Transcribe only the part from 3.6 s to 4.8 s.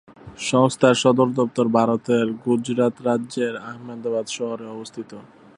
আহমেদাবাদ শহরে